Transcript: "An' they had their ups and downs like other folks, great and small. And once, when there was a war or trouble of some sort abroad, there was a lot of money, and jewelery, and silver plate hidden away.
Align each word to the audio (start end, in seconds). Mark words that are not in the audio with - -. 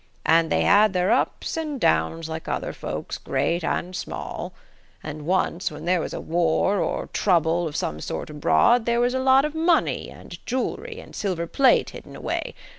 "An' 0.25 0.49
they 0.49 0.63
had 0.63 0.93
their 0.93 1.11
ups 1.11 1.55
and 1.57 1.79
downs 1.79 2.27
like 2.27 2.47
other 2.47 2.73
folks, 2.73 3.19
great 3.19 3.63
and 3.63 3.95
small. 3.95 4.51
And 5.03 5.27
once, 5.27 5.69
when 5.71 5.85
there 5.85 5.99
was 6.01 6.11
a 6.11 6.19
war 6.19 6.79
or 6.79 7.05
trouble 7.13 7.67
of 7.67 7.75
some 7.75 8.01
sort 8.01 8.31
abroad, 8.31 8.87
there 8.87 8.99
was 8.99 9.13
a 9.13 9.19
lot 9.19 9.45
of 9.45 9.53
money, 9.53 10.09
and 10.09 10.43
jewelery, 10.47 10.99
and 10.99 11.15
silver 11.15 11.45
plate 11.45 11.91
hidden 11.91 12.15
away. 12.15 12.55